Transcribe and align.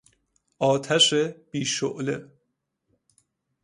آتش 0.59 1.13
بی 1.51 1.65
شعله 1.65 2.31